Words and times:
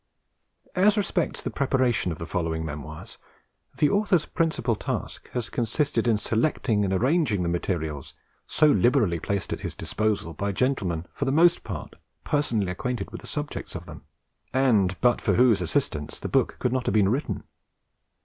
As 0.73 0.97
respects 0.97 1.43
the 1.43 1.51
preparation 1.51 2.11
of 2.11 2.17
the 2.17 2.25
following 2.25 2.65
memoirs, 2.65 3.19
the 3.77 3.91
Author's 3.91 4.25
principal 4.25 4.75
task 4.75 5.29
has 5.33 5.51
consisted 5.51 6.07
in 6.07 6.17
selecting 6.17 6.83
and 6.83 6.91
arranging 6.91 7.43
the 7.43 7.49
materials 7.49 8.15
so 8.47 8.65
liberally 8.65 9.19
placed 9.19 9.53
at 9.53 9.61
his 9.61 9.75
disposal 9.75 10.33
by 10.33 10.53
gentlemen 10.53 11.05
for 11.13 11.25
the 11.25 11.31
most 11.31 11.63
part 11.63 11.93
personally 12.23 12.71
acquainted 12.71 13.11
with 13.11 13.21
the 13.21 13.27
subjects 13.27 13.75
of 13.75 13.85
them, 13.85 14.01
and 14.55 14.99
but 15.01 15.21
for 15.21 15.35
whose 15.35 15.61
assistance 15.61 16.19
the 16.19 16.27
book 16.27 16.55
could 16.57 16.73
not 16.73 16.87
have 16.87 16.93
been 16.95 17.09
written. 17.09 17.43